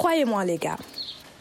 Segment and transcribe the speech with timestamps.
[0.00, 0.78] Croyez-moi les gars,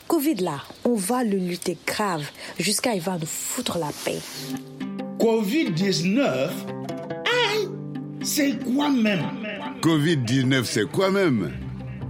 [0.09, 4.19] Covid là, on va le lutter grave jusqu'à il va nous foutre la paix.
[5.17, 6.49] Covid-19
[8.21, 9.23] c'est quoi même?
[9.81, 11.53] Covid-19, c'est quoi même?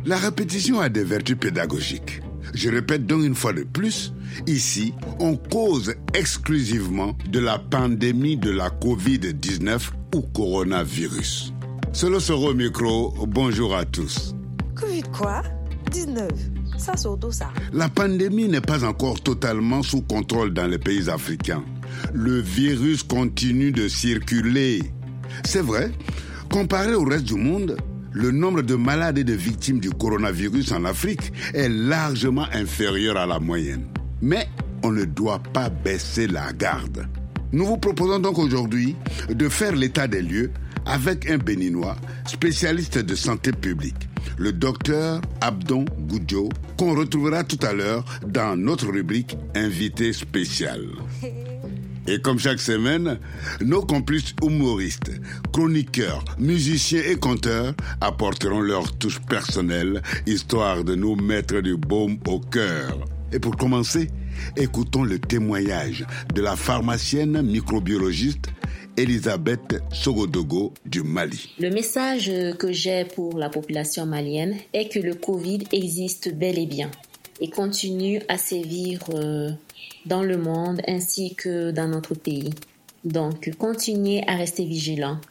[0.06, 2.24] La répétition a des vertus pédagogiques.
[2.56, 4.12] Je répète donc une fois de plus,
[4.48, 11.54] ici, on cause exclusivement de la pandémie de la Covid-19 ou coronavirus.
[11.94, 14.34] Solo Soro Micro, bonjour à tous.
[14.76, 15.44] Covid quoi?
[15.90, 16.30] 19
[16.78, 17.50] Ça ça.
[17.74, 21.64] La pandémie n'est pas encore totalement sous contrôle dans les pays africains.
[22.14, 24.82] Le virus continue de circuler.
[25.44, 25.92] C'est vrai,
[26.52, 27.78] comparé au reste du monde,
[28.12, 33.26] le nombre de malades et de victimes du coronavirus en Afrique est largement inférieur à
[33.26, 33.86] la moyenne.
[34.22, 34.48] Mais
[34.84, 37.08] on ne doit pas baisser la garde.
[37.52, 38.96] Nous vous proposons donc aujourd'hui
[39.30, 40.52] de faire l'état des lieux
[40.86, 41.96] avec un béninois
[42.26, 44.09] spécialiste de santé publique,
[44.40, 50.82] le docteur Abdon Goudjo, qu'on retrouvera tout à l'heure dans notre rubrique Invité spécial.
[52.08, 53.20] Et comme chaque semaine,
[53.64, 55.12] nos complices humoristes,
[55.52, 62.40] chroniqueurs, musiciens et conteurs apporteront leur touche personnelle, histoire de nous mettre du baume au
[62.40, 62.98] cœur.
[63.32, 64.10] Et pour commencer,
[64.56, 68.50] écoutons le témoignage de la pharmacienne microbiologiste
[69.00, 71.56] Elisabeth Sogodogo du Mali.
[71.58, 76.66] Le message que j'ai pour la population malienne est que le Covid existe bel et
[76.66, 76.92] bien
[77.40, 79.52] et continue à sévir euh,
[80.06, 82.50] dans le monde ainsi que dans notre pays.
[83.06, 85.22] Donc, continuez à rester vigilants.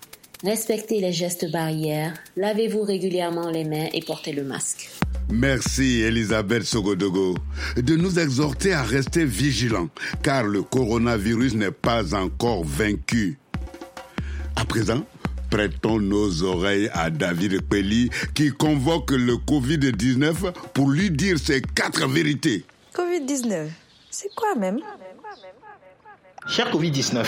[0.43, 4.89] Respectez les gestes barrières, lavez-vous régulièrement les mains et portez le masque.
[5.29, 7.35] Merci Elisabeth Sogodogo
[7.77, 9.91] de nous exhorter à rester vigilants
[10.23, 13.37] car le coronavirus n'est pas encore vaincu.
[14.59, 15.05] À présent,
[15.51, 22.09] prêtons nos oreilles à David Pelli qui convoque le Covid-19 pour lui dire ses quatre
[22.09, 22.65] vérités.
[22.93, 23.69] Covid-19,
[24.11, 24.81] c'est quoi même?
[26.49, 27.25] Cher Covid-19,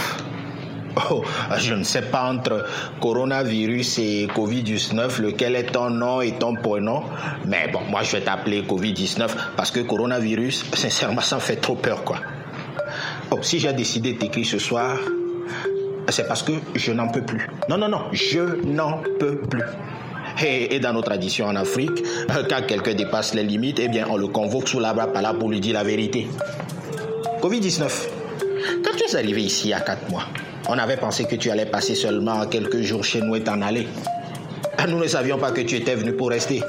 [1.10, 1.22] oh,
[1.56, 2.66] je ne sais pas entre
[3.00, 7.04] coronavirus et Covid-19 lequel est ton nom et ton prénom,
[7.46, 11.76] mais bon, moi je vais t'appeler Covid-19 parce que coronavirus, sincèrement, ça me fait trop
[11.76, 12.18] peur quoi.
[13.30, 14.98] Oh, si j'ai décidé de t'écrire ce soir,
[16.08, 17.48] c'est parce que je n'en peux plus.
[17.68, 19.62] Non, non, non, je n'en peux plus.
[20.42, 22.02] Et, dans nos traditions en Afrique,
[22.48, 25.50] quand quelqu'un dépasse les limites, eh bien, on le convoque sous la bras là pour
[25.50, 26.28] lui dire la vérité.
[27.42, 27.82] Covid-19.
[28.84, 30.24] Quand tu es arrivé ici il y a 4 mois,
[30.68, 33.86] on avait pensé que tu allais passer seulement quelques jours chez nous et t'en aller.
[34.88, 36.62] Nous ne savions pas que tu étais venu pour rester.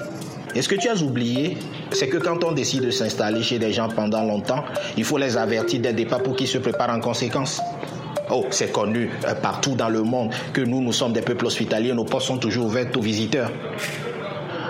[0.54, 1.58] Et ce que tu as oublié,
[1.92, 4.64] c'est que quand on décide de s'installer chez des gens pendant longtemps,
[4.98, 7.62] il faut les avertir dès le départ pour qu'ils se préparent en conséquence.
[8.30, 11.94] Oh, c'est connu euh, partout dans le monde que nous, nous sommes des peuples hospitaliers,
[11.94, 13.52] nos portes sont toujours ouvertes aux visiteurs.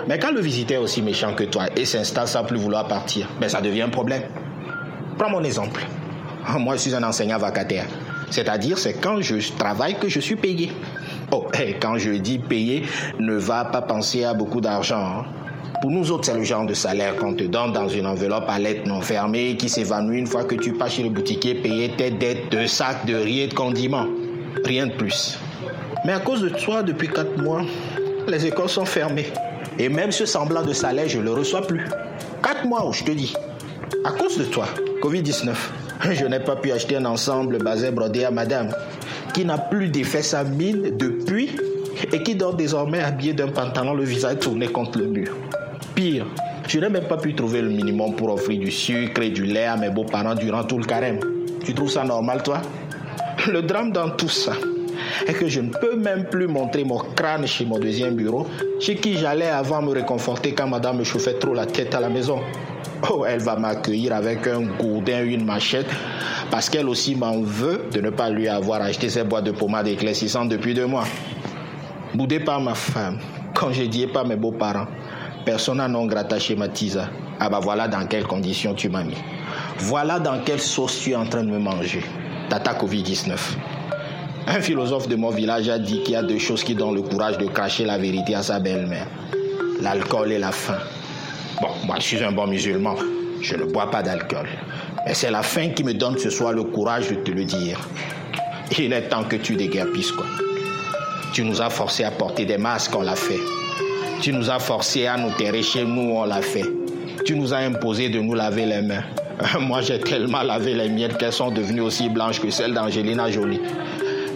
[0.08, 3.28] Mais quand le visiteur est aussi méchant que toi et s'installe sans plus vouloir partir,
[3.40, 4.22] ben ça devient un problème.
[5.16, 5.82] Prends mon exemple.
[6.58, 7.86] Moi, je suis un enseignant vacataire.
[8.30, 10.72] C'est-à-dire, c'est quand je travaille que je suis payé.
[11.30, 12.84] Oh, et quand je dis payé,
[13.20, 15.20] ne va pas penser à beaucoup d'argent.
[15.20, 15.24] Hein.
[15.80, 18.58] Pour nous autres, c'est le genre de salaire qu'on te donne dans une enveloppe à
[18.58, 22.10] lettres non fermée qui s'évanouit une fois que tu pars chez le boutiquier payer tes
[22.10, 24.06] dettes de sacs de riz de condiments.
[24.64, 25.38] Rien de plus.
[26.04, 27.62] Mais à cause de toi, depuis quatre mois,
[28.28, 29.26] les écoles sont fermées.
[29.78, 31.84] Et même ce semblant de salaire, je ne le reçois plus.
[32.42, 33.34] Quatre mois, je te dis.
[34.04, 34.66] À cause de toi,
[35.02, 35.54] Covid-19,
[36.12, 38.74] je n'ai pas pu acheter un ensemble basé brodé à madame,
[39.32, 41.50] qui n'a plus d'effet sa mine depuis
[42.12, 45.36] et qui dort désormais habillé d'un pantalon le visage tourné contre le mur.
[45.94, 46.26] Pire,
[46.68, 49.66] je n'ai même pas pu trouver le minimum pour offrir du sucre et du lait
[49.66, 51.20] à mes beaux-parents durant tout le carême.
[51.64, 52.62] Tu trouves ça normal, toi?
[53.50, 54.52] Le drame dans tout ça
[55.26, 58.46] est que je ne peux même plus montrer mon crâne chez mon deuxième bureau,
[58.80, 62.08] chez qui j'allais avant me réconforter quand madame me chauffait trop la tête à la
[62.08, 62.40] maison.
[63.10, 65.88] Oh, elle va m'accueillir avec un gourdin, une machette,
[66.50, 69.88] parce qu'elle aussi m'en veut de ne pas lui avoir acheté ses boîtes de pommade
[69.88, 71.04] éclaircissante depuis deux mois.
[72.14, 73.18] Boudé par ma femme,
[73.54, 74.86] congédié par mes beaux-parents,
[75.46, 77.08] persona non grata schématisa.
[77.40, 79.16] Ah bah voilà dans quelles conditions tu m'as mis.
[79.78, 82.02] Voilà dans quelle sauce tu es en train de me manger.
[82.50, 83.34] Tata Covid-19.
[84.46, 87.00] Un philosophe de mon village a dit qu'il y a deux choses qui donnent le
[87.00, 89.06] courage de cracher la vérité à sa belle-mère.
[89.80, 90.80] L'alcool et la faim.
[91.62, 92.96] Bon, moi je suis un bon musulman.
[93.40, 94.48] Je ne bois pas d'alcool.
[95.06, 97.80] Mais c'est la faim qui me donne ce soir le courage de te le dire.
[98.78, 100.26] Il est temps que tu déguerpisses quoi.
[101.32, 103.40] Tu nous as forcé à porter des masques, on l'a fait.
[104.20, 106.64] Tu nous as forcé à nous terrer chez nous, on l'a fait.
[107.24, 109.04] Tu nous as imposé de nous laver les mains.
[109.60, 113.60] Moi, j'ai tellement lavé les miennes qu'elles sont devenues aussi blanches que celles d'Angelina Jolie.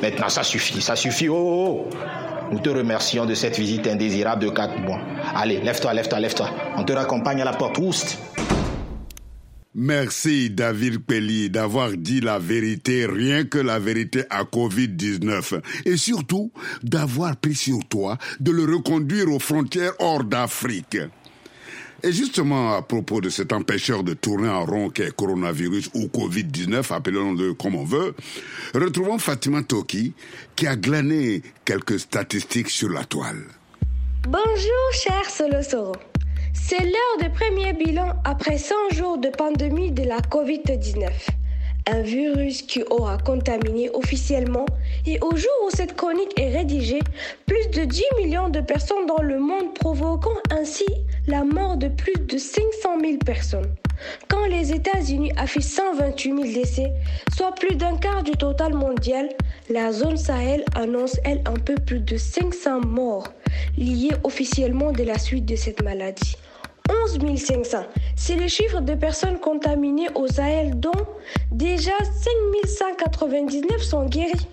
[0.00, 1.28] Maintenant, ça suffit, ça suffit.
[1.28, 1.96] Oh, oh, oh.
[2.50, 5.00] Nous te remercions de cette visite indésirable de quatre mois.
[5.34, 6.48] Allez, lève-toi, lève-toi, lève-toi.
[6.78, 7.76] On te raccompagne à la porte.
[7.78, 8.18] Oust.
[9.78, 15.60] Merci David Pelli d'avoir dit la vérité, rien que la vérité à Covid-19.
[15.84, 16.50] Et surtout
[16.82, 20.96] d'avoir pris sur toi de le reconduire aux frontières hors d'Afrique.
[22.02, 26.94] Et justement, à propos de cet empêcheur de tourner en rond qu'est coronavirus ou Covid-19,
[26.94, 28.14] appelons-le comme on veut,
[28.74, 30.14] retrouvons Fatima Toki
[30.54, 33.44] qui a glané quelques statistiques sur la toile.
[34.26, 35.92] Bonjour, cher Solosoro.
[36.58, 41.10] C'est l'heure du premier bilan après 100 jours de pandémie de la COVID-19.
[41.86, 44.66] Un virus qui aura contaminé officiellement
[45.06, 46.98] et au jour où cette chronique est rédigée,
[47.46, 50.86] plus de 10 millions de personnes dans le monde provoquant ainsi
[51.28, 53.72] la mort de plus de 500 000 personnes.
[54.26, 56.92] Quand les États-Unis affichent 128 000 décès,
[57.36, 59.28] soit plus d'un quart du total mondial,
[59.70, 63.28] la zone Sahel annonce elle un peu plus de 500 morts
[63.78, 66.36] liés officiellement de la suite de cette maladie.
[66.90, 67.78] 11 500.
[68.16, 70.90] C'est le chiffre de personnes contaminées au Sahel dont
[71.50, 72.30] déjà 5
[72.66, 74.46] 199 sont guéris.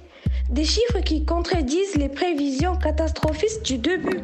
[0.50, 4.21] Des chiffres qui contredisent les prévisions catastrophistes du début.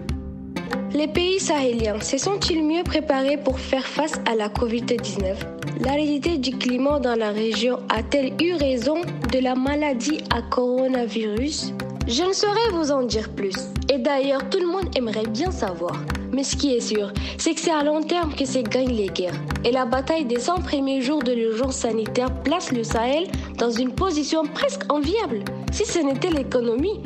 [0.93, 5.35] Les pays sahéliens se sont-ils mieux préparés pour faire face à la Covid-19
[5.81, 9.01] L'aridité du climat dans la région a-t-elle eu raison
[9.31, 11.73] de la maladie à coronavirus?
[12.07, 13.55] Je ne saurais vous en dire plus.
[13.91, 15.93] Et d'ailleurs, tout le monde aimerait bien savoir.
[16.31, 19.07] Mais ce qui est sûr, c'est que c'est à long terme que se gagnent les
[19.07, 19.39] guerres.
[19.63, 23.27] Et la bataille des 100 premiers jours de l'urgence sanitaire place le Sahel
[23.57, 27.01] dans une position presque enviable, si ce n'était l'économie.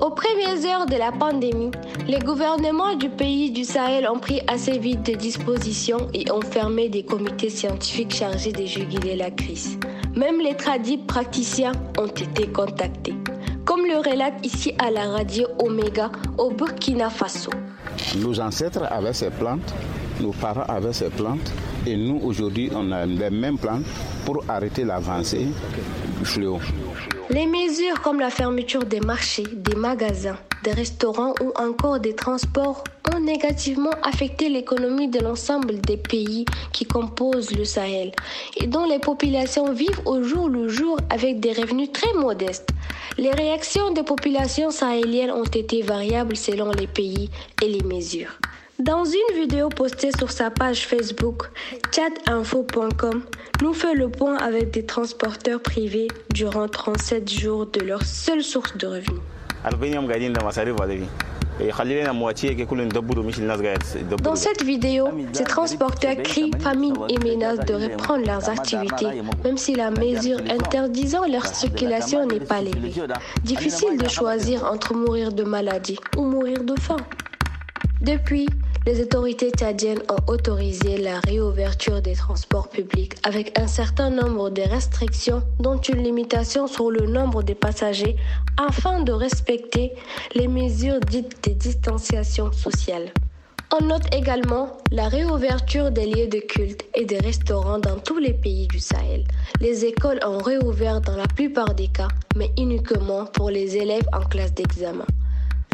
[0.00, 1.72] Aux premières heures de la pandémie,
[2.06, 6.88] les gouvernements du pays du Sahel ont pris assez vite des dispositions et ont fermé
[6.88, 9.76] des comités scientifiques chargés de juguler la crise.
[10.14, 13.14] Même les tradis praticiens ont été contactés,
[13.64, 17.50] comme le relate ici à la radio Omega au Burkina Faso.
[18.16, 19.74] Nos ancêtres avaient ces plantes,
[20.20, 21.52] nos parents avaient ces plantes,
[21.86, 23.84] et nous aujourd'hui on a les mêmes plantes
[24.24, 25.48] pour arrêter l'avancée
[26.18, 26.58] du fléau.
[27.30, 32.82] Les mesures comme la fermeture des marchés, des magasins, des restaurants ou encore des transports
[33.20, 38.12] négativement affecté l'économie de l'ensemble des pays qui composent le Sahel
[38.56, 42.70] et dont les populations vivent au jour le jour avec des revenus très modestes.
[43.16, 47.30] Les réactions des populations sahéliennes ont été variables selon les pays
[47.62, 48.38] et les mesures.
[48.78, 51.50] Dans une vidéo postée sur sa page Facebook,
[51.92, 53.24] chatinfo.com
[53.60, 58.76] nous fait le point avec des transporteurs privés durant 37 jours de leur seule source
[58.76, 59.20] de revenus.
[64.22, 69.74] Dans cette vidéo, ces transporteurs crient famine et menacent de reprendre leurs activités, même si
[69.74, 72.92] la mesure interdisant leur circulation n'est pas levée.
[73.42, 76.98] Difficile de choisir entre mourir de maladie ou mourir de faim.
[78.00, 78.46] Depuis,
[78.86, 84.62] les autorités tchadiennes ont autorisé la réouverture des transports publics avec un certain nombre de
[84.62, 88.14] restrictions, dont une limitation sur le nombre de passagers,
[88.56, 89.92] afin de respecter
[90.36, 93.12] les mesures dites de distanciation sociale.
[93.78, 98.32] On note également la réouverture des lieux de culte et des restaurants dans tous les
[98.32, 99.24] pays du Sahel.
[99.60, 104.20] Les écoles ont réouvert dans la plupart des cas, mais uniquement pour les élèves en
[104.20, 105.04] classe d'examen.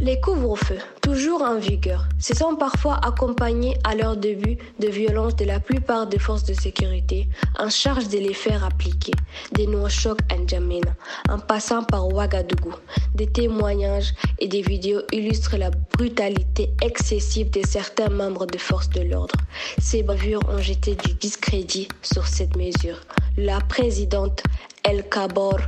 [0.00, 5.44] Les couvre-feux, toujours en vigueur, se sont parfois accompagnés à leur début de violences de
[5.44, 7.28] la plupart des forces de sécurité
[7.58, 9.12] en charge de les faire appliquer,
[9.52, 10.94] des Nouakchott à N'Djamena,
[11.28, 12.74] en passant par Ouagadougou.
[13.14, 19.02] Des témoignages et des vidéos illustrent la brutalité excessive de certains membres des forces de
[19.02, 19.36] l'ordre.
[19.78, 23.00] Ces bavures ont jeté du discrédit sur cette mesure.
[23.36, 24.42] La présidente
[24.84, 25.60] El Kabor,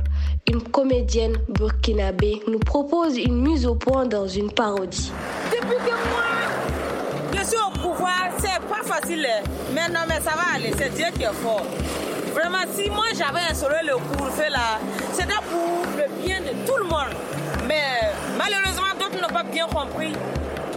[0.47, 5.11] une comédienne burkinabé, nous propose une mise au point dans une parodie.
[5.51, 9.27] Depuis que moi, je suis au pouvoir, c'est pas facile.
[9.73, 11.65] Mais non, mais ça va aller, c'est Dieu qui est fort.
[12.31, 14.79] Vraiment, si moi j'avais instauré le couvre-feu là,
[15.13, 17.15] c'était pour le bien de tout le monde.
[17.67, 20.13] Mais malheureusement, d'autres n'ont pas bien compris.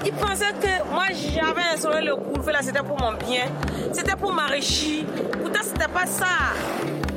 [0.06, 3.44] Ils pensaient que moi j'avais instauré le couvre-feu là, c'était pour mon bien,
[3.92, 5.04] c'était pour m'enrichir.
[5.42, 6.26] Pourtant, c'était pas ça.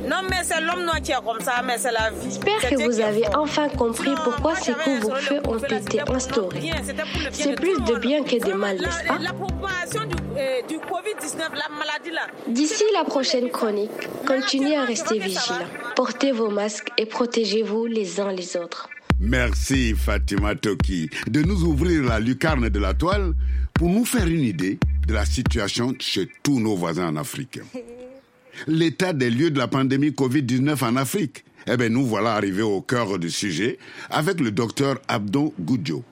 [0.07, 2.29] Non, mais c'est l'homme noir qui est comme ça, mais c'est la vie.
[2.29, 6.72] J'espère que vous avez enfin compris pourquoi ces couvre-feux ont été instaurés.
[7.31, 9.19] C'est plus de bien que de mal, n'est-ce pas?
[12.48, 13.91] D'ici la prochaine chronique,
[14.27, 15.67] continuez à rester vigilants.
[15.95, 18.89] Portez vos masques et protégez-vous les uns les autres.
[19.19, 23.33] Merci Fatima Toki de nous ouvrir la lucarne de la toile
[23.74, 27.60] pour nous faire une idée de la situation chez tous nos voisins en Afrique.
[28.67, 31.43] L'état des lieux de la pandémie Covid-19 en Afrique.
[31.67, 33.77] Eh bien, nous voilà arrivés au cœur du sujet
[34.10, 36.03] avec le docteur Abdon Goudjo.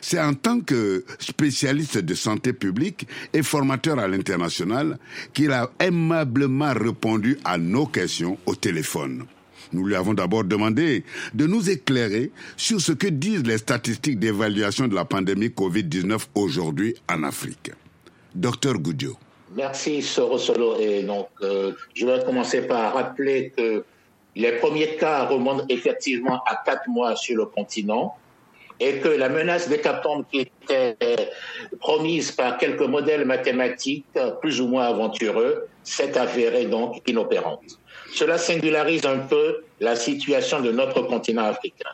[0.00, 4.98] C'est en tant que spécialiste de santé publique et formateur à l'international
[5.32, 9.24] qu'il a aimablement répondu à nos questions au téléphone.
[9.72, 14.88] Nous lui avons d'abord demandé de nous éclairer sur ce que disent les statistiques d'évaluation
[14.88, 17.72] de la pandémie Covid-19 aujourd'hui en Afrique.
[18.34, 19.16] Docteur Goudio.
[19.54, 20.76] Merci Solo.
[20.80, 23.84] Et donc, euh, je vais commencer par rappeler que
[24.34, 28.16] les premiers cas remontent effectivement à quatre mois sur le continent
[28.80, 30.96] et que la menace d'hécatombe qui était
[31.78, 37.78] promise par quelques modèles mathématiques plus ou moins aventureux s'est avérée donc inopérante.
[38.12, 41.90] Cela singularise un peu la situation de notre continent africain.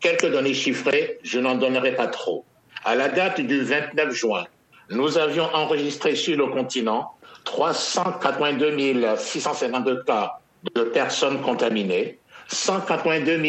[0.00, 2.44] Quelques données chiffrées, je n'en donnerai pas trop.
[2.84, 4.44] À la date du 29 juin,
[4.90, 7.12] nous avions enregistré sur le continent
[7.44, 10.40] 382 652 cas
[10.74, 12.18] de personnes contaminées,
[12.48, 13.40] 182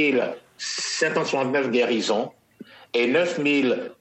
[0.57, 2.31] 569 guérisons
[2.93, 3.39] et 9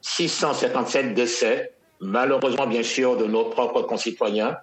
[0.01, 4.57] 657 décès, malheureusement bien sûr de nos propres concitoyens.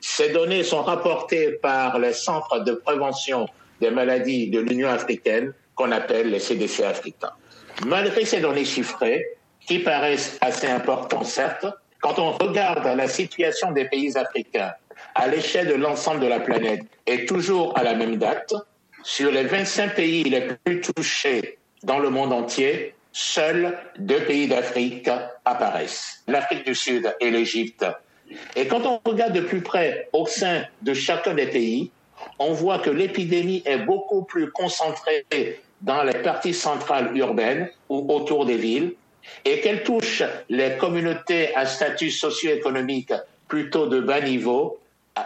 [0.00, 3.46] Ces données sont rapportées par les centres de prévention
[3.80, 7.32] des maladies de l'Union africaine qu'on appelle les CDC africains.
[7.86, 9.26] Malgré ces données chiffrées,
[9.66, 11.66] qui paraissent assez importantes certes,
[12.00, 14.72] quand on regarde la situation des pays africains
[15.14, 18.54] à l'échelle de l'ensemble de la planète et toujours à la même date,
[19.02, 25.08] sur les 25 pays les plus touchés dans le monde entier, seuls deux pays d'Afrique
[25.44, 27.86] apparaissent, l'Afrique du Sud et l'Égypte.
[28.54, 31.90] Et quand on regarde de plus près au sein de chacun des pays,
[32.38, 35.26] on voit que l'épidémie est beaucoup plus concentrée
[35.80, 38.94] dans les parties centrales urbaines ou autour des villes,
[39.44, 43.12] et qu'elle touche les communautés à statut socio-économique
[43.48, 44.78] plutôt de bas niveau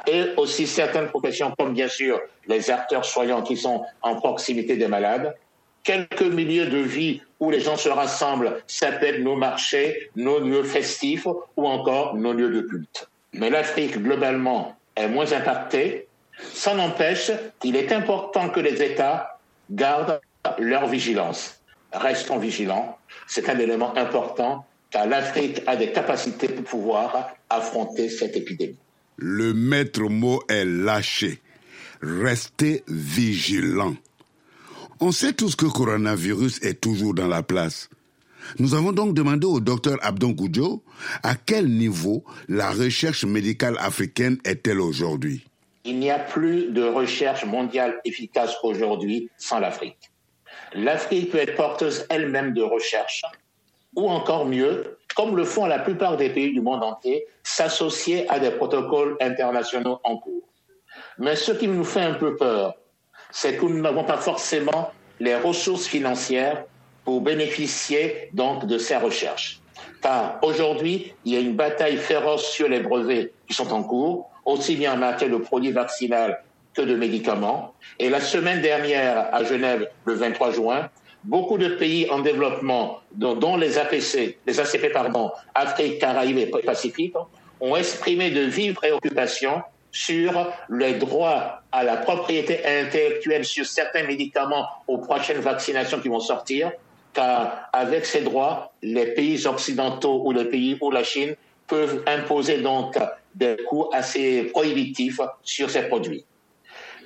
[0.07, 4.89] et aussi certaines professions comme bien sûr les acteurs soignants qui sont en proximité des
[4.89, 5.35] malades,
[5.83, 11.27] quelques milieux de vie où les gens se rassemblent s'appellent nos marchés, nos lieux festifs
[11.27, 13.09] ou encore nos lieux de culte.
[13.35, 16.07] Mais l'Afrique globalement est moins impactée.
[16.39, 19.39] Ça n'empêche qu'il est important que les États
[19.71, 20.21] gardent
[20.59, 21.61] leur vigilance.
[21.93, 28.37] Restons vigilants c'est un élément important car l'Afrique a des capacités pour pouvoir affronter cette
[28.37, 28.79] épidémie.
[29.17, 31.41] Le maître mot est lâché.
[32.01, 33.97] Restez vigilants.
[35.01, 37.89] On sait tous que le coronavirus est toujours dans la place.
[38.59, 40.83] Nous avons donc demandé au docteur Abdon Goudjo
[41.23, 45.45] à quel niveau la recherche médicale africaine est-elle aujourd'hui.
[45.85, 50.11] Il n'y a plus de recherche mondiale efficace aujourd'hui sans l'Afrique.
[50.75, 53.25] L'Afrique peut être porteuse elle-même de recherche,
[53.97, 58.39] ou encore mieux, comme le font la plupart des pays du monde entier, s'associer à
[58.39, 60.49] des protocoles internationaux en cours.
[61.19, 62.75] Mais ce qui nous fait un peu peur,
[63.31, 66.65] c'est que nous n'avons pas forcément les ressources financières
[67.05, 69.61] pour bénéficier donc de ces recherches.
[70.03, 74.31] Car aujourd'hui, il y a une bataille féroce sur les brevets qui sont en cours,
[74.45, 76.35] aussi bien en matière de produits vaccinaux
[76.75, 77.75] que de médicaments.
[77.99, 80.91] Et la semaine dernière, à Genève, le 23 juin,
[81.25, 87.15] beaucoup de pays en développement, dont, les APC, les ACP, pardon, Afrique, Caraïbes et Pacifique,
[87.61, 94.67] ont exprimé de vives préoccupations sur les droits à la propriété intellectuelle sur certains médicaments
[94.89, 96.73] aux prochaines vaccinations qui vont sortir,
[97.13, 101.37] car avec ces droits, les pays occidentaux ou les pays ou la Chine
[101.69, 102.99] peuvent imposer donc
[103.35, 106.25] des coûts assez prohibitifs sur ces produits.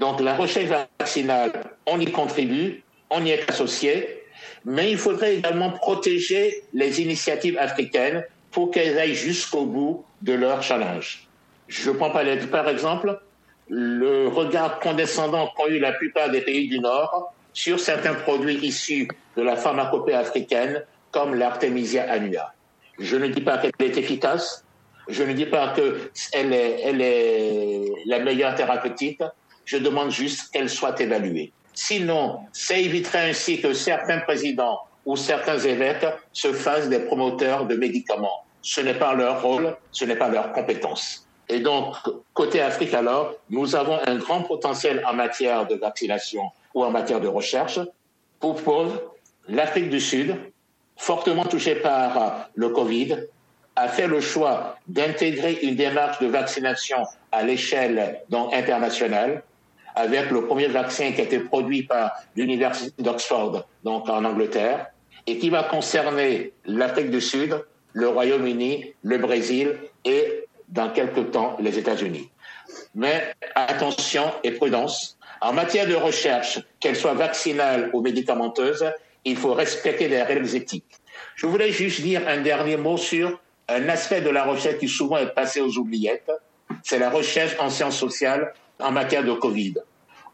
[0.01, 1.53] Donc la recherche vaccinale,
[1.87, 4.23] on y contribue, on y est associé,
[4.65, 10.63] mais il faudrait également protéger les initiatives africaines pour qu'elles aillent jusqu'au bout de leur
[10.63, 11.27] challenge.
[11.69, 13.21] Je prends par exemple
[13.69, 19.09] le regard condescendant qu'ont eu la plupart des pays du Nord sur certains produits issus
[19.37, 22.55] de la pharmacopée africaine, comme l'Artemisia annua.
[22.99, 24.65] Je ne dis pas qu'elle est efficace,
[25.09, 29.23] je ne dis pas qu'elle elle est la meilleure thérapeutique,
[29.69, 31.53] je demande juste qu'elle soit évaluée.
[31.75, 37.75] Sinon, ça éviterait ainsi que certains présidents ou certains évêques se fassent des promoteurs de
[37.77, 38.45] médicaments.
[38.63, 41.29] Ce n'est pas leur rôle, ce n'est pas leur compétence.
[41.51, 41.97] Et donc,
[42.33, 47.21] côté Afrique alors, nous avons un grand potentiel en matière de vaccination ou en matière
[47.21, 47.79] de recherche.
[48.41, 48.99] Pour preuve,
[49.49, 50.35] l'Afrique du Sud,
[50.97, 53.19] fortement touchée par le Covid,
[53.77, 58.23] a fait le choix d'intégrer une démarche de vaccination à l'échelle
[58.53, 59.43] internationale
[59.99, 64.87] avec le premier vaccin qui a été produit par l'Université d'Oxford, donc en Angleterre,
[65.27, 71.57] et qui va concerner l'Afrique du Sud, le Royaume-Uni, le Brésil et, dans quelques temps,
[71.61, 72.31] les États-Unis.
[72.95, 75.19] Mais attention et prudence.
[75.41, 78.85] En matière de recherche, qu'elle soit vaccinale ou médicamenteuse,
[79.25, 80.97] il faut respecter les règles éthiques.
[81.35, 85.19] Je voulais juste dire un dernier mot sur un aspect de la recherche qui souvent
[85.19, 86.31] est passé aux oubliettes,
[86.85, 89.75] c'est la recherche en sciences sociales en matière de Covid.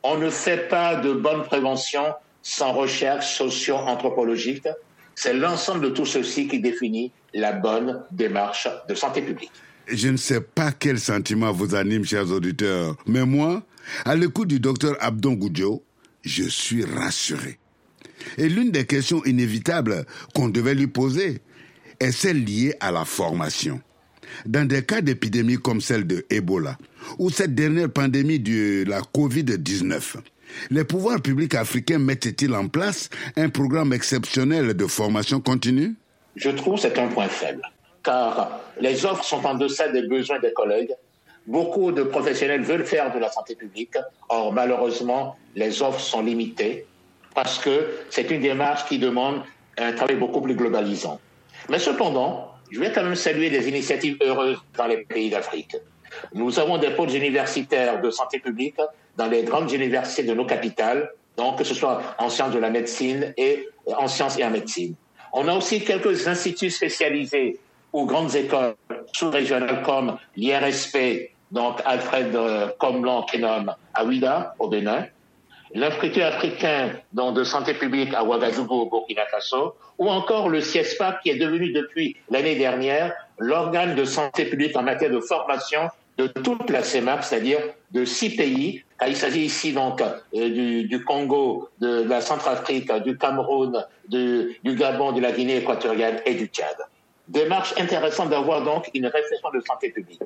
[0.07, 2.03] On ne fait pas de bonne prévention
[2.43, 4.69] sans recherche socio-anthropologique.
[5.15, 9.51] C'est l'ensemble de tout ceci qui définit la bonne démarche de santé publique.
[9.89, 13.63] Je ne sais pas quel sentiment vous anime, chers auditeurs, mais moi,
[14.05, 15.83] à l'écoute du docteur Abdon Goudjo,
[16.23, 17.59] je suis rassuré.
[18.37, 21.41] Et l'une des questions inévitables qu'on devait lui poser
[21.99, 23.81] est celle liée à la formation.
[24.47, 26.77] Dans des cas d'épidémie comme celle de Ebola,
[27.19, 30.17] ou cette dernière pandémie de la COVID-19,
[30.71, 35.95] les pouvoirs publics africains mettent-ils en place un programme exceptionnel de formation continue?
[36.37, 37.63] Je trouve que c'est un point faible,
[38.03, 40.93] car les offres sont en deçà des besoins des collègues.
[41.47, 43.97] Beaucoup de professionnels veulent faire de la santé publique,
[44.29, 46.87] or malheureusement, les offres sont limitées
[47.35, 49.43] parce que c'est une démarche qui demande
[49.77, 51.21] un travail beaucoup plus globalisant.
[51.69, 55.77] Mais cependant, je vais quand même saluer des initiatives heureuses dans les pays d'Afrique.
[56.35, 58.75] Nous avons des pôles universitaires de santé publique
[59.17, 62.71] dans les grandes universités de nos capitales, donc que ce soit en sciences de la
[62.71, 64.97] médecine et en sciences et en médecine.
[65.33, 67.61] On a aussi quelques instituts spécialisés
[67.93, 68.75] ou grandes écoles
[69.13, 75.07] sous-régionales comme l'IRSP, donc Alfred euh, Comlan Kenom à Ouida, au Bénin,
[75.75, 81.31] l'Institut africain de santé publique à Ouagadougou, au Burkina Faso, ou encore le CIESPA, qui
[81.31, 86.71] est devenu depuis l'année dernière l'organe de santé publique en matière de formation de toute
[86.71, 87.59] la CEMAP, c'est-à-dire
[87.91, 88.85] de six pays.
[89.05, 95.21] Il s'agit ici donc euh, du, Congo, de, la Centrafrique, du Cameroun, du Gabon, de
[95.21, 96.77] la Guinée équatoriale et du Tchad.
[97.27, 100.21] Démarche intéressante d'avoir donc une réflexion de santé publique.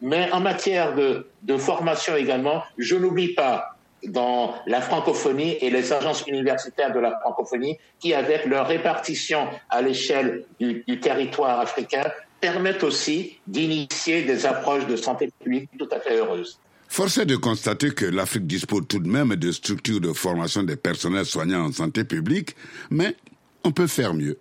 [0.00, 3.73] Mais en matière de formation également, je n'oublie pas
[4.08, 9.82] dans la francophonie et les agences universitaires de la francophonie qui, avec leur répartition à
[9.82, 12.04] l'échelle du, territoire africain,
[12.40, 16.58] permettent aussi d'initier des approches de santé publique tout à fait heureuses.
[16.88, 20.76] Force est de constater que l'Afrique dispose tout de même de structures de formation des
[20.76, 22.54] personnels soignants en santé publique,
[22.90, 23.16] mais
[23.64, 24.38] on peut faire mieux.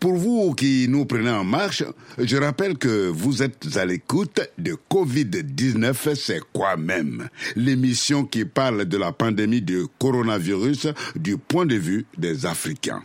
[0.00, 1.84] Pour vous qui nous prenez en marche,
[2.18, 7.28] je rappelle que vous êtes à l'écoute de Covid-19, c'est quoi même?
[7.56, 13.02] L'émission qui parle de la pandémie du coronavirus du point de vue des Africains.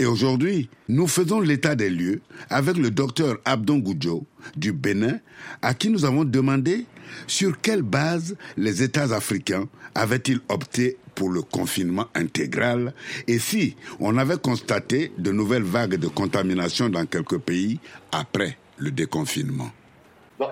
[0.00, 4.24] Et aujourd'hui, nous faisons l'état des lieux avec le docteur Abdon Goudjo
[4.56, 5.18] du Bénin,
[5.60, 6.86] à qui nous avons demandé
[7.26, 12.94] sur quelle base les États africains avaient-ils opté pour le confinement intégral?
[13.26, 17.80] Et si on avait constaté de nouvelles vagues de contamination dans quelques pays
[18.12, 19.70] après le déconfinement?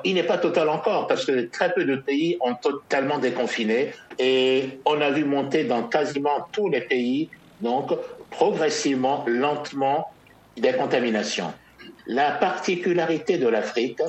[0.05, 4.81] Il n'est pas total encore parce que très peu de pays ont totalement déconfiné et
[4.85, 7.29] on a vu monter dans quasiment tous les pays,
[7.61, 7.92] donc
[8.31, 10.09] progressivement, lentement,
[10.57, 11.53] des contaminations.
[12.09, 14.01] La particularité de l'Afrique,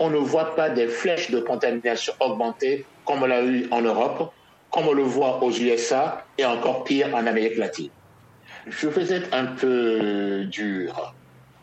[0.00, 4.32] on ne voit pas des flèches de contamination augmenter comme on l'a eu en Europe
[4.72, 7.90] comme on le voit aux USA et encore pire en Amérique latine.
[8.66, 11.14] Je vais être un peu dur.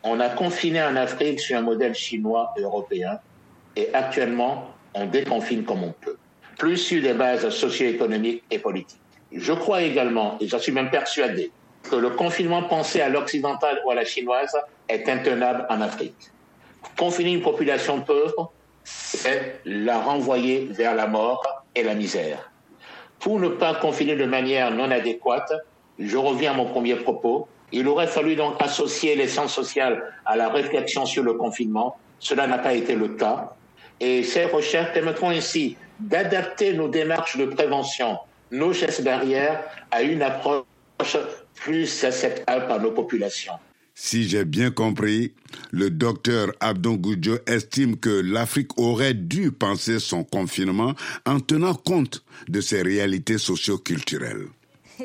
[0.04, 3.20] On a confiné en Afrique sur un modèle chinois européen
[3.76, 6.18] et actuellement on déconfine comme on peut,
[6.58, 9.02] plus sur des bases socio-économiques et politiques.
[9.32, 11.52] Je crois également, et j'en suis même persuadé,
[11.90, 14.56] que le confinement pensé à l'occidental ou à la chinoise
[14.88, 16.32] est intenable en Afrique.
[16.98, 18.52] Confiner une population pauvre,
[18.84, 22.52] c'est la renvoyer vers la mort et la misère.
[23.20, 25.52] Pour ne pas confiner de manière non adéquate,
[26.00, 30.36] je reviens à mon premier propos, il aurait fallu donc associer les sciences sociales à
[30.36, 31.98] la réflexion sur le confinement.
[32.20, 33.54] Cela n'a pas été le cas.
[34.00, 38.18] Et ces recherches permettront ainsi d'adapter nos démarches de prévention,
[38.52, 40.64] nos gestes barrières à une approche
[41.56, 43.54] plus acceptable par nos populations.
[44.02, 45.34] Si j'ai bien compris,
[45.72, 52.24] le docteur Abdon Goudjo estime que l'Afrique aurait dû penser son confinement en tenant compte
[52.48, 54.46] de ses réalités socio-culturelles.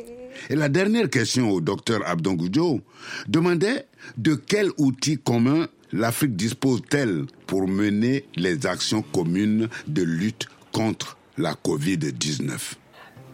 [0.48, 2.82] Et la dernière question au docteur Abdon Goudjo
[3.26, 11.18] demandait de quels outils communs l'Afrique dispose-t-elle pour mener les actions communes de lutte contre
[11.36, 12.74] la COVID-19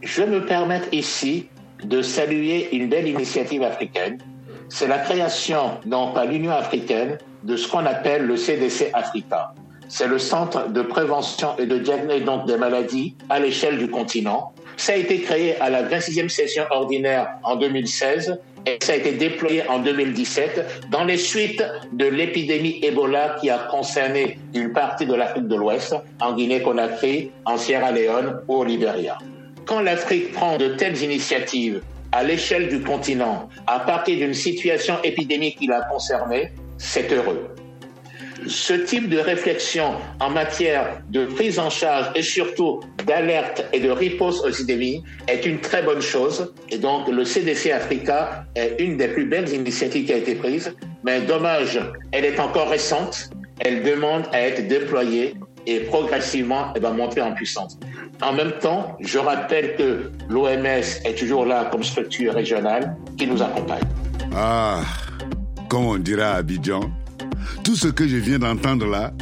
[0.01, 1.49] Je me permettre ici
[1.85, 4.19] de saluer une belle initiative africaine
[4.71, 9.53] c'est la création, donc par l'Union africaine, de ce qu'on appelle le CDC Africa.
[9.89, 14.53] C'est le centre de prévention et de diagnostic des maladies à l'échelle du continent.
[14.77, 19.13] Ça a été créé à la 26e session ordinaire en 2016 et ça a été
[19.13, 25.15] déployé en 2017 dans les suites de l'épidémie Ebola qui a concerné une partie de
[25.15, 29.19] l'Afrique de l'Ouest, en Guinée-Conakry, en Sierra Leone ou au Libéria.
[29.67, 35.59] Quand l'Afrique prend de telles initiatives à l'échelle du continent à partir d'une situation épidémique
[35.59, 37.55] qui l'a concerné, c'est heureux.
[38.47, 43.91] Ce type de réflexion en matière de prise en charge et surtout d'alerte et de
[43.91, 46.55] riposte aux épidémies est une très bonne chose.
[46.71, 50.75] Et donc, le CDC Africa est une des plus belles initiatives qui a été prise.
[51.05, 51.79] Mais dommage,
[52.13, 53.29] elle est encore récente.
[53.61, 55.35] Elle demande à être déployée
[55.67, 57.79] et progressivement, elle va monter en puissance.
[58.23, 60.67] En même temps, je rappelle que l'OMS
[61.05, 63.83] est toujours là comme structure régionale qui nous accompagne.
[64.35, 64.83] Ah,
[65.69, 66.91] comme on dira à Abidjan,
[67.65, 69.13] tout ce que je viens d'entendre là,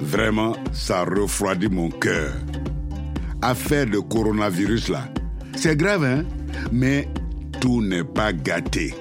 [0.00, 2.32] vraiment, ça refroidit mon cœur.
[3.42, 5.04] Affaire de coronavirus là,
[5.56, 6.24] c'est grave, hein?
[6.72, 7.08] Mais
[7.60, 8.94] tout n'est pas gâté.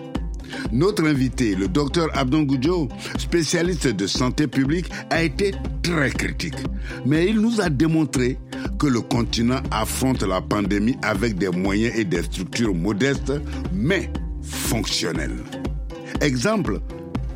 [0.72, 6.58] Notre invité, le docteur Abdon Goudjo, spécialiste de santé publique, a été très critique.
[7.06, 8.38] Mais il nous a démontré
[8.80, 13.34] que le continent affronte la pandémie avec des moyens et des structures modestes,
[13.74, 14.10] mais
[14.42, 15.44] fonctionnelles.
[16.22, 16.80] Exemple,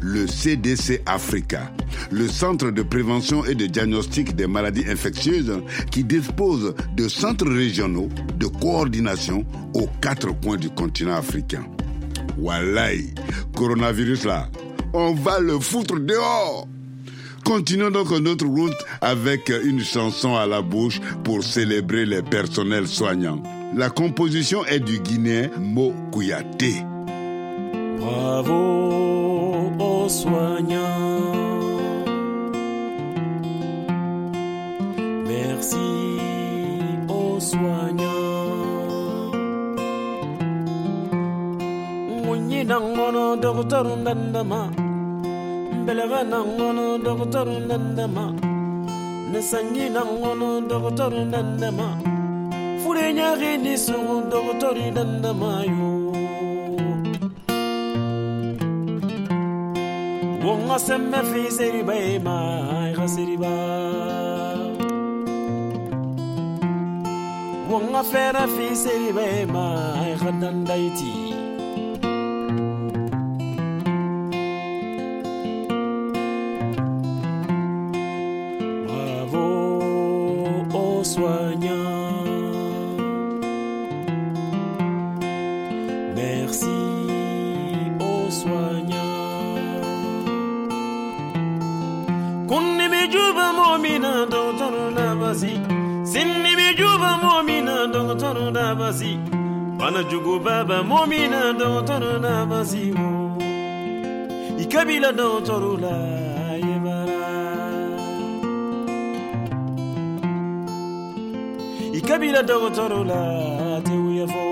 [0.02, 1.72] le CDC Africa,
[2.12, 5.52] le Centre de prévention et de diagnostic des maladies infectieuses
[5.92, 11.64] qui dispose de centres régionaux de coordination aux quatre coins du continent africain.
[12.40, 13.14] Wallahi,
[13.56, 14.48] coronavirus là,
[14.94, 16.68] on va le foutre dehors.
[17.44, 23.42] Continuons donc notre route avec une chanson à la bouche pour célébrer les personnels soignants.
[23.76, 26.84] La composition est du Guinéen Mo Kouyaté.
[28.00, 31.34] Bravo aux soignants.
[35.26, 35.78] Merci
[37.08, 37.87] aux soignants.
[42.68, 44.62] Nangono docteur ndandama.
[45.82, 48.26] Mbeleva nangono docteur ndandama.
[49.32, 51.88] Nesanyi nangono docteur ndandama.
[52.84, 55.92] Fure nyari ni sugu docteur ndandama yo.
[60.46, 62.38] Wonga semme fi seriba ma
[62.96, 63.52] ga seriba
[67.70, 69.66] Wonga fera fi seriba ma
[70.22, 71.12] ga dandaiti
[104.88, 105.96] i kabila dɔgɔtɔrɔ la
[106.66, 107.22] ye bara
[111.98, 113.22] i kabila dɔgɔtɔrɔ la
[113.86, 114.46] tɛ wuya fɔ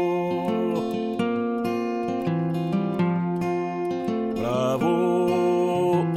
[4.38, 4.93] bravo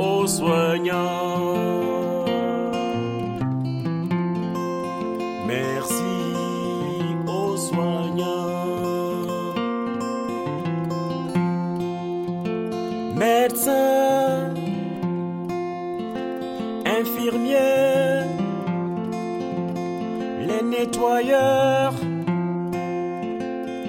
[0.07, 1.78] aux soignants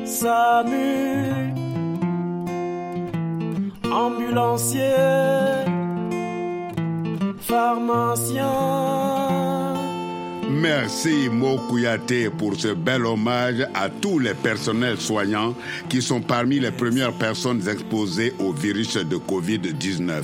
[0.05, 1.53] SAMU,
[3.91, 4.81] ambulanciers,
[7.39, 8.45] pharmaciens.
[10.49, 15.53] Merci Mokouyaté pour ce bel hommage à tous les personnels soignants
[15.87, 20.23] qui sont parmi les premières personnes exposées au virus de Covid-19.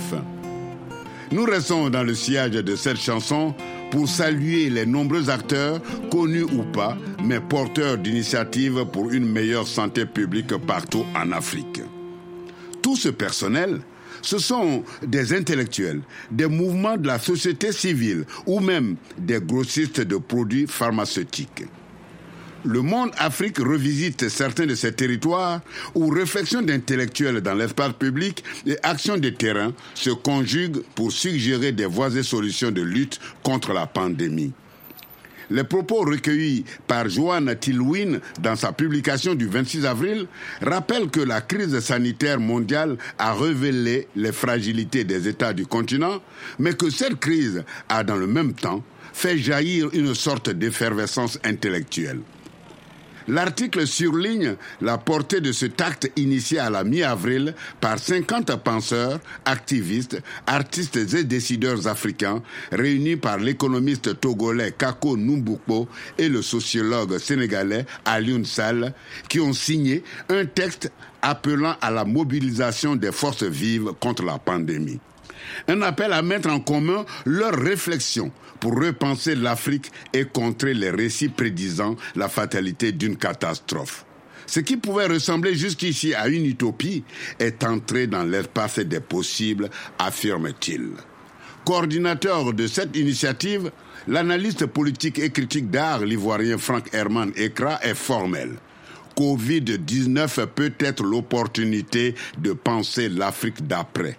[1.32, 3.54] Nous restons dans le sillage de cette chanson
[3.92, 10.06] pour saluer les nombreux acteurs, connus ou pas, mais porteurs d'initiatives pour une meilleure santé
[10.06, 11.82] publique partout en Afrique.
[12.82, 13.82] Tout ce personnel,
[14.22, 20.18] ce sont des intellectuels, des mouvements de la société civile ou même des grossistes de
[20.18, 21.66] produits pharmaceutiques.
[22.68, 25.62] Le Monde Afrique revisite certains de ces territoires
[25.94, 31.86] où réflexion d'intellectuels dans l'espace public et action de terrain se conjuguent pour suggérer des
[31.86, 34.52] voies et solutions de lutte contre la pandémie.
[35.52, 40.26] Les propos recueillis par Joanne Tilwin dans sa publication du 26 avril
[40.60, 46.20] rappellent que la crise sanitaire mondiale a révélé les fragilités des États du continent,
[46.58, 52.22] mais que cette crise a dans le même temps fait jaillir une sorte d'effervescence intellectuelle.
[53.28, 60.22] L'article surligne la portée de cet acte initié à la mi-avril par 50 penseurs, activistes,
[60.46, 68.46] artistes et décideurs africains réunis par l'économiste togolais Kako Numbukbo et le sociologue sénégalais Alioune
[68.46, 68.94] Sall
[69.28, 75.00] qui ont signé un texte appelant à la mobilisation des forces vives contre la pandémie.
[75.68, 81.30] Un appel à mettre en commun leurs réflexions pour repenser l'Afrique et contrer les récits
[81.30, 84.06] prédisant la fatalité d'une catastrophe.
[84.48, 87.04] Ce qui pouvait ressembler jusqu'ici à une utopie
[87.40, 90.92] est entré dans l'espace des possibles, affirme-t-il.
[91.66, 93.72] Coordinateur de cette initiative,
[94.08, 98.52] l'analyste politique et critique d'art, l'ivoirien Frank Herman Ekra, est formel.
[99.18, 104.18] Covid-19 peut être l'opportunité de penser l'Afrique d'après.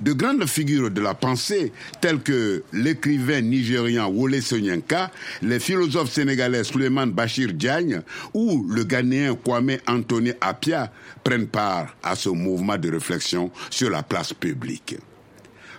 [0.00, 5.10] De grandes figures de la pensée, telles que l'écrivain nigérian Wole Soyinka,
[5.42, 8.02] les philosophes sénégalais Suleiman Bachir Diagne
[8.34, 10.92] ou le Ghanéen Kwame Anthony Apia,
[11.24, 14.96] prennent part à ce mouvement de réflexion sur la place publique.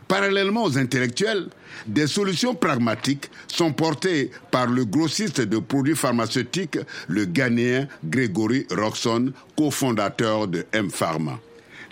[0.08, 1.50] Parallèlement aux intellectuels,
[1.86, 9.34] des solutions pragmatiques sont portées par le grossiste de produits pharmaceutiques, le Ghanéen Grégory Roxon,
[9.56, 11.40] cofondateur de M-Pharma.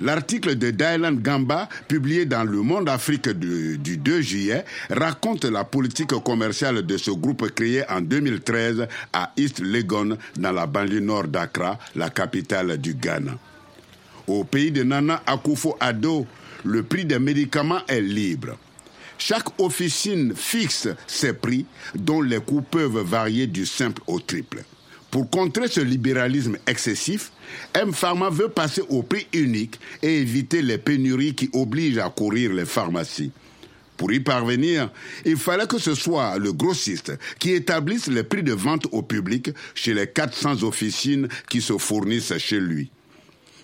[0.02, 6.12] L'article de Dylan Gamba, publié dans Le Monde Afrique du, 2 juillet, raconte la politique
[6.24, 11.80] commerciale de ce groupe créé en 2013 à East Legon, dans la banlieue nord d'Accra,
[11.96, 13.38] la capitale du Ghana.
[14.28, 16.26] Au pays de Nana Akufo-Addo,
[16.66, 18.58] le prix des médicaments est libre.
[19.18, 24.64] Chaque officine fixe ses prix, dont les coûts peuvent varier du simple au triple.
[25.16, 27.32] Pour contrer ce libéralisme excessif,
[27.74, 32.52] M Pharma veut passer au prix unique et éviter les pénuries qui obligent à courir
[32.52, 33.32] les pharmacies.
[33.96, 34.92] Pour y parvenir,
[35.24, 39.52] il fallait que ce soit le grossiste qui établisse les prix de vente au public
[39.74, 42.92] chez les 400 officines qui se fournissent chez lui.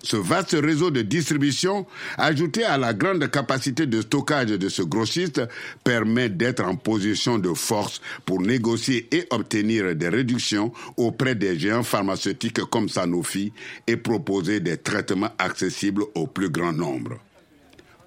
[0.04, 1.86] Ce vaste réseau de distribution,
[2.18, 5.42] ajouté à la grande capacité de stockage de ce grossiste,
[5.84, 11.84] permet d'être en position de force pour négocier et obtenir des réductions auprès des géants
[11.84, 13.52] pharmaceutiques comme Sanofi
[13.86, 17.18] et proposer des traitements accessibles au plus grand nombre.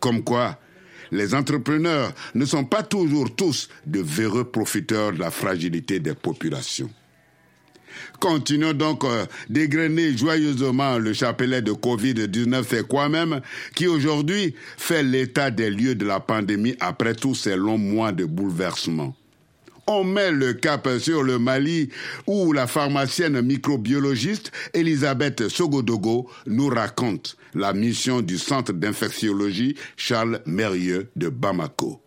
[0.02, 0.60] Comme quoi,
[1.12, 6.90] les entrepreneurs ne sont pas toujours tous de véreux profiteurs de la fragilité des populations.
[8.20, 13.42] Continuons donc euh, dégrainer joyeusement le chapelet de Covid-19, c'est quoi même,
[13.76, 18.26] qui aujourd'hui fait l'état des lieux de la pandémie après tous ces longs mois de
[18.26, 19.16] bouleversement?
[19.88, 21.90] On met le cap sur le Mali
[22.26, 31.10] où la pharmacienne microbiologiste Elisabeth Sogodogo nous raconte la mission du centre d'infectiologie Charles Mérieux
[31.16, 32.05] de Bamako.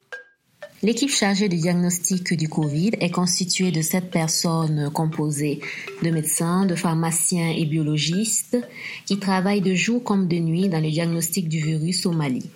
[0.80, 5.58] L'équipe chargée du diagnostic du Covid est constituée de sept personnes composées
[6.04, 8.56] de médecins, de pharmaciens et biologistes
[9.04, 12.48] qui travaillent de jour comme de nuit dans le diagnostic du virus au Mali.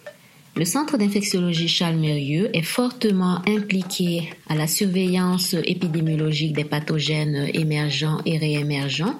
[0.54, 8.18] Le centre d'infectiologie Charles Mérieux est fortement impliqué à la surveillance épidémiologique des pathogènes émergents
[8.26, 9.16] et réémergents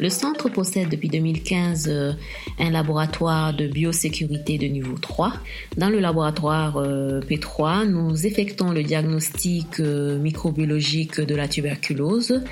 [0.00, 2.12] le centre possède depuis 2015 euh,
[2.58, 5.34] un laboratoire de biosécurité de niveau 3.
[5.76, 12.42] Dans le laboratoire euh, P3, nous effectuons le diagnostic euh, microbiologique de la tuberculose.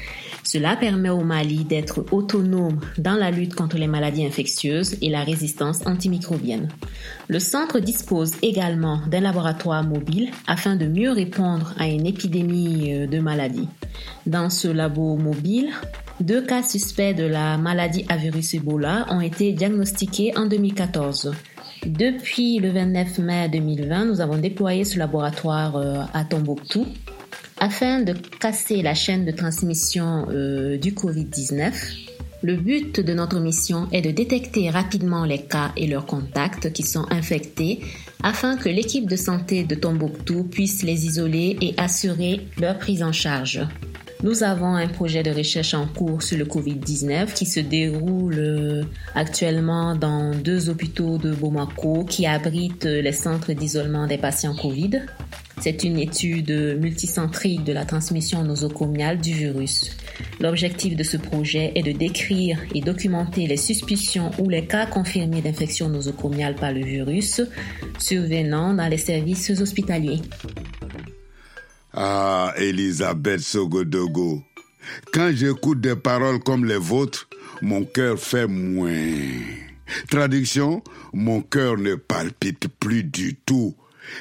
[0.44, 5.24] Cela permet au Mali d'être autonome dans la lutte contre les maladies infectieuses et la
[5.24, 6.68] résistance antimicrobienne.
[7.28, 13.18] Le centre dispose également d'un laboratoire mobile afin de mieux répondre à une épidémie de
[13.18, 13.68] maladies.
[14.26, 15.70] Dans ce labo mobile,
[16.20, 21.32] deux cas suspects de la maladie à virus Ebola ont été diagnostiqués en 2014.
[21.86, 26.86] Depuis le 29 mai 2020, nous avons déployé ce laboratoire euh, à Tombouctou
[27.60, 32.07] afin de casser la chaîne de transmission euh, du Covid-19.
[32.40, 36.84] Le but de notre mission est de détecter rapidement les cas et leurs contacts qui
[36.84, 37.80] sont infectés
[38.22, 43.10] afin que l'équipe de santé de Tombouctou puisse les isoler et assurer leur prise en
[43.10, 43.66] charge.
[44.22, 49.96] Nous avons un projet de recherche en cours sur le Covid-19 qui se déroule actuellement
[49.96, 55.02] dans deux hôpitaux de Bamako qui abritent les centres d'isolement des patients Covid.
[55.60, 59.90] C'est une étude multicentrique de la transmission nosocomiale du virus.
[60.40, 65.42] L'objectif de ce projet est de décrire et documenter les suspicions ou les cas confirmés
[65.42, 67.40] d'infection nosocomiale par le virus
[67.98, 70.20] survenant dans les services hospitaliers.
[71.92, 74.42] Ah, Elisabeth Sogodogo,
[75.12, 77.28] quand j'écoute des paroles comme les vôtres,
[77.62, 78.92] mon cœur fait moins.
[80.10, 83.74] Traduction, mon cœur ne palpite plus du tout.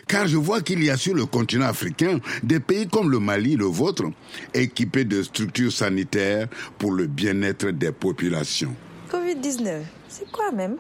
[0.08, 3.56] Car je vois qu'il y a sur le continent africain des pays comme le Mali,
[3.56, 4.06] le vôtre,
[4.54, 6.48] équipés de structures sanitaires
[6.78, 8.76] pour le bien-être des populations.
[9.12, 10.78] Covid-19, c'est quoi même?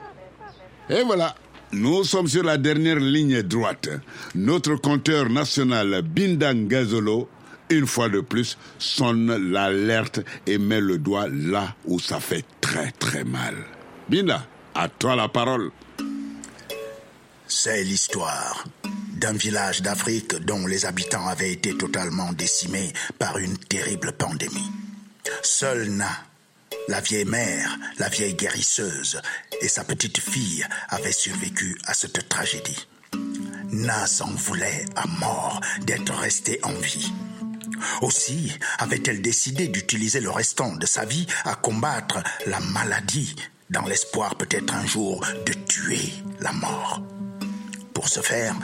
[0.90, 1.36] Et voilà,
[1.72, 3.90] nous sommes sur la dernière ligne droite.
[4.36, 7.28] Notre compteur national Bindang Gazolo,
[7.70, 12.92] une fois de plus, sonne l'alerte et met le doigt là où ça fait très
[12.92, 13.56] très mal.
[14.10, 15.72] Binda, à toi la parole.
[17.50, 18.66] C'est l'histoire
[19.14, 24.72] d'un village d'Afrique dont les habitants avaient été totalement décimés par une terrible pandémie.
[25.44, 26.10] Seule Na,
[26.90, 29.22] la vieille mère, la vieille guérisseuse
[29.62, 32.88] et sa petite fille avaient survécu à cette tragédie.
[33.72, 37.12] Na s'en voulait à mort d'être restée en vie.
[38.02, 43.36] Aussi avait-elle décidé d'utiliser le restant de sa vie à combattre la maladie
[43.70, 47.02] dans l'espoir peut-être un jour de tuer la mort.
[48.08, 48.56] Pour ce faire,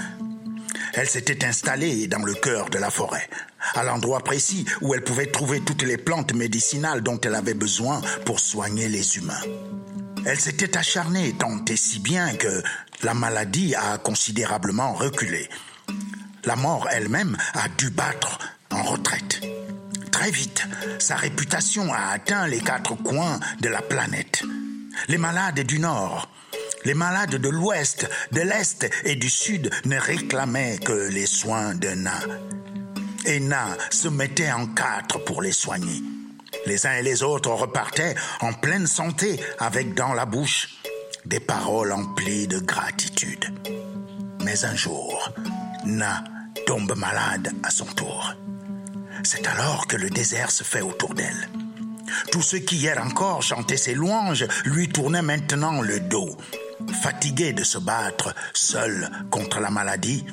[0.93, 3.29] elle s'était installée dans le cœur de la forêt,
[3.73, 7.99] à l'endroit précis où elle pouvait trouver toutes les plantes médicinales dont elle avait besoin
[8.25, 9.41] pour soigner les humains.
[10.25, 12.63] Elle s'était acharnée tant et si bien que
[13.01, 15.49] la maladie a considérablement reculé.
[16.45, 18.39] La mort elle-même a dû battre
[18.71, 19.41] en retraite.
[20.13, 20.65] Très vite,
[20.99, 24.41] sa réputation a atteint les quatre coins de la planète.
[25.09, 26.29] Les malades du Nord,
[26.85, 31.89] les malades de l'Ouest, de l'Est et du Sud ne réclamaient que les soins de
[31.89, 32.19] Na.
[33.25, 36.03] Et Na se mettait en quatre pour les soigner.
[36.65, 40.81] Les uns et les autres repartaient en pleine santé avec dans la bouche
[41.25, 43.53] des paroles emplies de gratitude.
[44.43, 45.31] Mais un jour,
[45.85, 46.23] Na
[46.65, 48.33] tombe malade à son tour.
[49.23, 51.49] C'est alors que le désert se fait autour d'elle.
[52.31, 56.37] Tous ceux qui hier encore chantaient ses louanges lui tournaient maintenant le dos,
[56.91, 60.25] fatigués de se battre seul contre la maladie,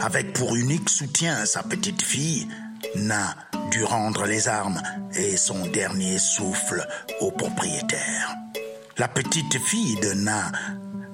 [0.00, 2.48] avec pour unique soutien sa petite fille,
[2.94, 3.34] n'a
[3.70, 4.80] dû rendre les armes
[5.14, 6.86] et son dernier souffle
[7.20, 8.36] au propriétaire.
[8.98, 10.52] La petite fille de Na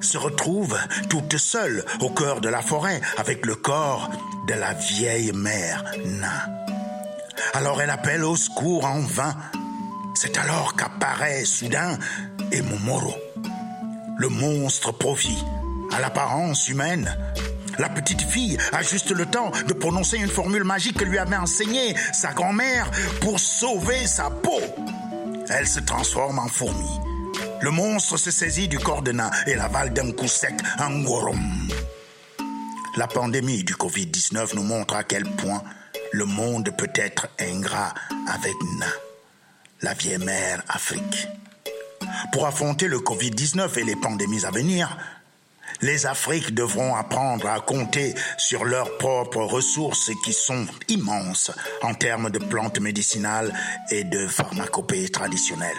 [0.01, 0.77] se retrouve
[1.09, 4.11] toute seule au cœur de la forêt avec le corps
[4.49, 6.49] de la vieille mère Na.
[7.55, 9.35] Alors elle appelle au secours en vain.
[10.15, 11.99] C'est alors qu'apparaît soudain
[12.51, 13.15] Emomoro,
[14.17, 15.43] le monstre profit,
[15.93, 17.17] à l'apparence humaine.
[17.79, 21.37] La petite fille a juste le temps de prononcer une formule magique que lui avait
[21.37, 24.61] enseignée sa grand-mère pour sauver sa peau.
[25.49, 27.01] Elle se transforme en fourmi.
[27.61, 31.69] Le monstre se saisit du corps de Na et l'avale d'un coup sec en gorom.
[32.97, 35.63] La pandémie du Covid-19 nous montre à quel point
[36.13, 37.95] le monde peut être ingrat
[38.29, 38.87] avec Na,
[39.81, 41.29] la vieille mère Afrique.
[42.33, 44.97] Pour affronter le Covid-19 et les pandémies à venir,
[45.81, 51.51] les Afriques devront apprendre à compter sur leurs propres ressources qui sont immenses
[51.83, 53.53] en termes de plantes médicinales
[53.91, 55.71] et de pharmacopées traditionnelles.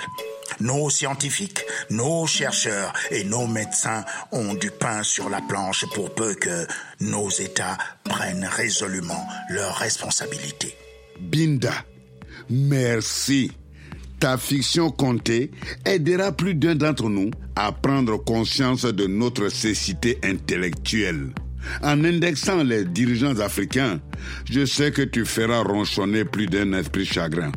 [0.59, 6.35] Nos scientifiques, nos chercheurs et nos médecins ont du pain sur la planche pour peu
[6.35, 6.67] que
[6.99, 10.75] nos États prennent résolument leurs responsabilités.
[11.19, 11.73] Binda,
[12.49, 13.51] merci.
[14.19, 15.51] Ta fiction comptée
[15.85, 21.33] aidera plus d'un d'entre nous à prendre conscience de notre cécité intellectuelle.
[21.81, 23.99] En indexant les dirigeants africains,
[24.49, 27.51] je sais que tu feras ronchonner plus d'un esprit chagrin.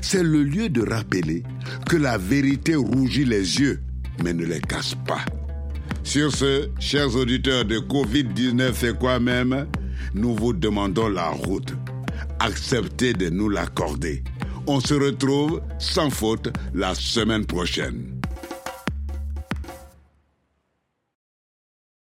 [0.00, 1.42] C'est le lieu de rappeler
[1.88, 3.80] que la vérité rougit les yeux,
[4.22, 5.24] mais ne les casse pas.
[6.04, 9.66] Sur ce, chers auditeurs de Covid-19, c'est quoi même
[10.14, 11.74] Nous vous demandons la route.
[12.40, 14.22] Acceptez de nous l'accorder.
[14.66, 18.11] On se retrouve sans faute la semaine prochaine.